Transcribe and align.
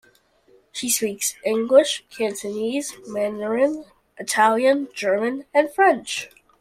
She 0.71 0.89
speaks 0.89 1.35
English, 1.45 2.05
Cantonese, 2.09 2.95
Mandarin, 3.05 3.85
Italian, 4.17 4.87
German 4.95 5.45
and 5.53 5.71
French. 5.71 6.31